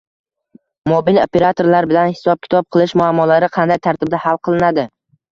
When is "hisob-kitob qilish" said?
2.15-2.95